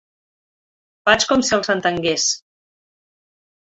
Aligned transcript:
Faig 1.09 1.27
com 1.33 1.45
si 1.49 1.55
els 1.59 1.71
entengués. 1.75 2.27